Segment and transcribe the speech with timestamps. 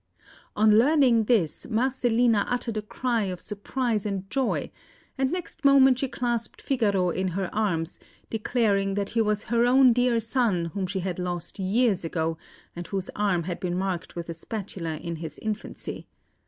[0.55, 4.71] On learning this, Marcellina uttered a cry of surprise and joy,
[5.15, 9.93] and next moment she clasped Figaro in her arms, declaring that he was her own
[9.93, 12.39] dear son, whom she had lost years ago,
[12.75, 16.07] and whose arm had been marked with a spatula in his infancy.